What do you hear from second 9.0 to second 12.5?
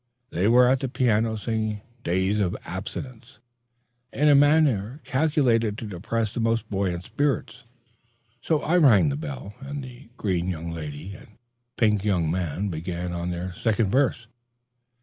the bell, and the green young lady and pink young